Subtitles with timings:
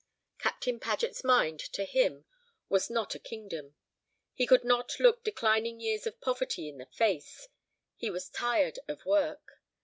[0.39, 2.25] Captain Paget's mind, to him,
[2.69, 3.75] was not a kingdom.
[4.33, 7.49] He could not look declining years of poverty in the face;
[7.97, 9.61] he was tired of work.